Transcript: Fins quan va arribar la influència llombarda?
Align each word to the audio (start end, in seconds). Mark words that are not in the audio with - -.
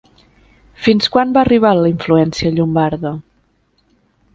Fins 0.85 1.11
quan 1.17 1.35
va 1.37 1.43
arribar 1.43 1.75
la 1.83 1.93
influència 1.93 2.55
llombarda? 2.59 3.17